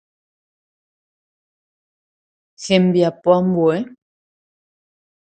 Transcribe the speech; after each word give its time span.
Hembiapo 2.67 3.29
ambue. 3.39 3.77